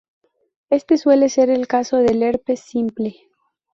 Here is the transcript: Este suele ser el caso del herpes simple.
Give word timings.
Este 0.71 0.97
suele 0.97 1.29
ser 1.29 1.51
el 1.51 1.67
caso 1.67 1.97
del 1.97 2.23
herpes 2.23 2.59
simple. 2.61 3.29